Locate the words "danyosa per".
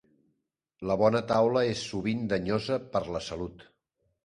2.33-3.05